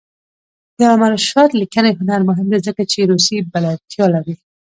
د 0.77 0.79
علامه 0.87 1.07
رشاد 1.15 1.49
لیکنی 1.61 1.97
هنر 1.99 2.21
مهم 2.29 2.47
دی 2.51 2.59
ځکه 2.67 2.81
چې 2.91 3.07
روسي 3.11 3.37
بلدتیا 3.53 4.05
لري. 4.15 4.35